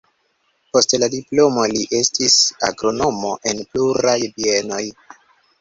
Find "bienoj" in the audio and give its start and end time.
4.41-4.85